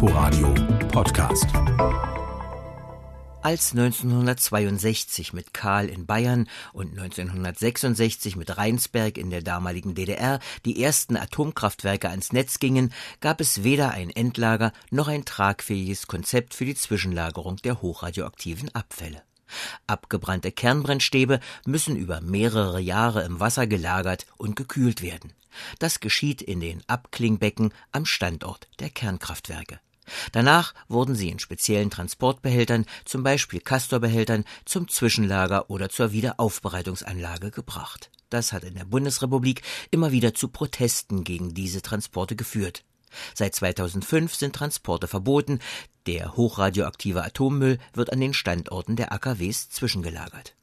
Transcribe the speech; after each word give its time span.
Inforadio 0.00 0.54
Podcast. 0.92 1.46
Als 3.42 3.72
1962 3.72 5.32
mit 5.32 5.52
Karl 5.52 5.88
in 5.88 6.06
Bayern 6.06 6.48
und 6.72 6.96
1966 6.96 8.36
mit 8.36 8.56
Rheinsberg 8.56 9.18
in 9.18 9.30
der 9.30 9.42
damaligen 9.42 9.96
DDR 9.96 10.38
die 10.64 10.80
ersten 10.80 11.16
Atomkraftwerke 11.16 12.10
ans 12.10 12.32
Netz 12.32 12.60
gingen, 12.60 12.92
gab 13.18 13.40
es 13.40 13.64
weder 13.64 13.90
ein 13.90 14.10
Endlager 14.10 14.70
noch 14.92 15.08
ein 15.08 15.24
tragfähiges 15.24 16.06
Konzept 16.06 16.54
für 16.54 16.64
die 16.64 16.76
Zwischenlagerung 16.76 17.56
der 17.56 17.82
hochradioaktiven 17.82 18.72
Abfälle. 18.76 19.22
Abgebrannte 19.88 20.52
Kernbrennstäbe 20.52 21.40
müssen 21.66 21.96
über 21.96 22.20
mehrere 22.20 22.78
Jahre 22.78 23.24
im 23.24 23.40
Wasser 23.40 23.66
gelagert 23.66 24.26
und 24.36 24.54
gekühlt 24.54 25.02
werden. 25.02 25.32
Das 25.80 25.98
geschieht 25.98 26.40
in 26.40 26.60
den 26.60 26.84
Abklingbecken 26.86 27.74
am 27.90 28.04
Standort 28.04 28.68
der 28.78 28.90
Kernkraftwerke. 28.90 29.80
Danach 30.32 30.74
wurden 30.88 31.14
sie 31.14 31.28
in 31.28 31.38
speziellen 31.38 31.90
Transportbehältern, 31.90 32.84
zum 33.04 33.22
Beispiel 33.22 33.60
Castorbehältern, 33.60 34.44
zum 34.64 34.88
Zwischenlager 34.88 35.70
oder 35.70 35.88
zur 35.88 36.12
Wiederaufbereitungsanlage 36.12 37.50
gebracht. 37.50 38.10
Das 38.30 38.52
hat 38.52 38.64
in 38.64 38.74
der 38.74 38.84
Bundesrepublik 38.84 39.62
immer 39.90 40.12
wieder 40.12 40.34
zu 40.34 40.48
Protesten 40.48 41.24
gegen 41.24 41.54
diese 41.54 41.82
Transporte 41.82 42.36
geführt. 42.36 42.84
Seit 43.34 43.54
2005 43.54 44.34
sind 44.34 44.54
Transporte 44.54 45.08
verboten. 45.08 45.60
Der 46.06 46.36
hochradioaktive 46.36 47.22
Atommüll 47.22 47.78
wird 47.94 48.12
an 48.12 48.20
den 48.20 48.34
Standorten 48.34 48.96
der 48.96 49.12
AKWs 49.12 49.70
zwischengelagert. 49.70 50.54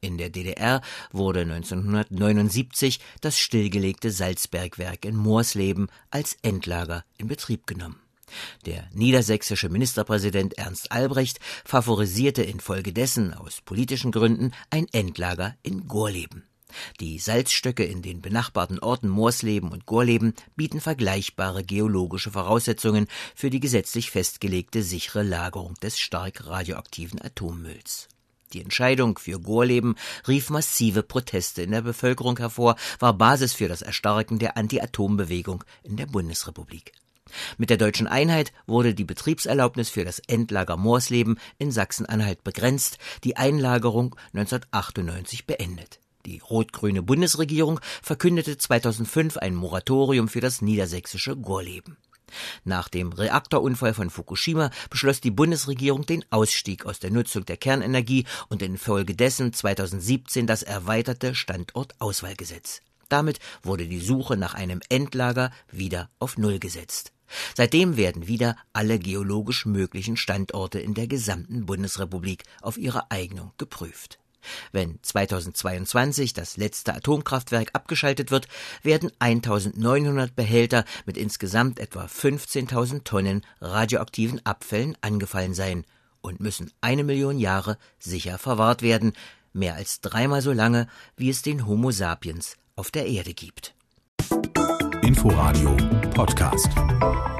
In 0.00 0.18
der 0.18 0.28
DDR 0.28 0.82
wurde 1.12 1.40
1979 1.40 3.00
das 3.22 3.38
stillgelegte 3.38 4.10
Salzbergwerk 4.10 5.06
in 5.06 5.16
Moorsleben 5.16 5.88
als 6.10 6.36
Endlager 6.42 7.04
in 7.16 7.26
Betrieb 7.26 7.66
genommen. 7.66 8.03
Der 8.66 8.88
niedersächsische 8.92 9.68
Ministerpräsident 9.68 10.58
Ernst 10.58 10.92
Albrecht 10.92 11.40
favorisierte 11.64 12.42
infolgedessen 12.42 13.34
aus 13.34 13.60
politischen 13.60 14.12
Gründen 14.12 14.52
ein 14.70 14.86
Endlager 14.92 15.56
in 15.62 15.86
Gorleben. 15.88 16.44
Die 17.00 17.18
Salzstöcke 17.18 17.84
in 17.84 18.02
den 18.02 18.20
benachbarten 18.20 18.78
Orten 18.78 19.08
Moorsleben 19.08 19.70
und 19.70 19.86
Gorleben 19.86 20.34
bieten 20.56 20.80
vergleichbare 20.80 21.64
geologische 21.64 22.32
Voraussetzungen 22.32 23.06
für 23.34 23.50
die 23.50 23.60
gesetzlich 23.60 24.10
festgelegte 24.10 24.82
sichere 24.82 25.22
Lagerung 25.22 25.74
des 25.74 25.98
stark 25.98 26.46
radioaktiven 26.46 27.20
Atommülls. 27.20 28.08
Die 28.52 28.60
Entscheidung 28.60 29.18
für 29.18 29.40
Gorleben 29.40 29.96
rief 30.28 30.50
massive 30.50 31.02
Proteste 31.02 31.62
in 31.62 31.72
der 31.72 31.82
Bevölkerung 31.82 32.38
hervor, 32.38 32.76
war 33.00 33.12
Basis 33.12 33.52
für 33.52 33.68
das 33.68 33.82
Erstarken 33.82 34.38
der 34.38 34.56
Anti-Atom-Bewegung 34.56 35.64
in 35.82 35.96
der 35.96 36.06
Bundesrepublik. 36.06 36.92
Mit 37.56 37.70
der 37.70 37.76
deutschen 37.76 38.06
Einheit 38.06 38.52
wurde 38.66 38.94
die 38.94 39.04
Betriebserlaubnis 39.04 39.88
für 39.88 40.04
das 40.04 40.18
Endlager 40.18 40.76
Moorsleben 40.76 41.38
in 41.58 41.70
Sachsen-Anhalt 41.70 42.44
begrenzt, 42.44 42.98
die 43.24 43.36
Einlagerung 43.36 44.16
1998 44.34 45.46
beendet. 45.46 46.00
Die 46.26 46.38
rot-grüne 46.38 47.02
Bundesregierung 47.02 47.80
verkündete 48.02 48.56
2005 48.56 49.36
ein 49.36 49.54
Moratorium 49.54 50.28
für 50.28 50.40
das 50.40 50.62
niedersächsische 50.62 51.36
Gorleben. 51.36 51.96
Nach 52.64 52.88
dem 52.88 53.12
Reaktorunfall 53.12 53.94
von 53.94 54.10
Fukushima 54.10 54.70
beschloss 54.90 55.20
die 55.20 55.30
Bundesregierung 55.30 56.06
den 56.06 56.24
Ausstieg 56.30 56.86
aus 56.86 56.98
der 56.98 57.10
Nutzung 57.10 57.44
der 57.44 57.56
Kernenergie 57.56 58.24
und 58.48 58.62
infolgedessen 58.62 59.52
2017 59.52 60.46
das 60.46 60.62
erweiterte 60.62 61.34
Standortauswahlgesetz. 61.34 62.80
Damit 63.08 63.38
wurde 63.62 63.86
die 63.86 64.00
Suche 64.00 64.36
nach 64.36 64.54
einem 64.54 64.80
Endlager 64.88 65.50
wieder 65.70 66.10
auf 66.18 66.38
Null 66.38 66.58
gesetzt. 66.58 67.13
Seitdem 67.56 67.96
werden 67.96 68.26
wieder 68.28 68.56
alle 68.72 68.98
geologisch 68.98 69.66
möglichen 69.66 70.16
Standorte 70.16 70.78
in 70.80 70.94
der 70.94 71.06
gesamten 71.06 71.66
Bundesrepublik 71.66 72.44
auf 72.60 72.78
ihre 72.78 73.10
Eignung 73.10 73.52
geprüft. 73.58 74.18
Wenn 74.72 74.98
2022 75.02 76.32
das 76.32 76.56
letzte 76.56 76.94
Atomkraftwerk 76.94 77.70
abgeschaltet 77.72 78.30
wird, 78.30 78.48
werden 78.82 79.10
1900 79.18 80.34
Behälter 80.34 80.84
mit 81.06 81.16
insgesamt 81.16 81.78
etwa 81.78 82.04
15.000 82.04 83.04
Tonnen 83.04 83.42
radioaktiven 83.60 84.44
Abfällen 84.44 84.96
angefallen 85.00 85.54
sein 85.54 85.84
und 86.20 86.40
müssen 86.40 86.72
eine 86.80 87.04
Million 87.04 87.38
Jahre 87.38 87.78
sicher 87.98 88.38
verwahrt 88.38 88.82
werden, 88.82 89.12
mehr 89.52 89.74
als 89.74 90.00
dreimal 90.00 90.42
so 90.42 90.52
lange, 90.52 90.88
wie 91.16 91.30
es 91.30 91.42
den 91.42 91.66
Homo 91.66 91.90
sapiens 91.90 92.56
auf 92.76 92.90
der 92.90 93.06
Erde 93.06 93.34
gibt. 93.34 93.74
Inforadio 95.02 95.76
Podcast. 96.14 96.68
thank 97.04 97.28
you 97.28 97.33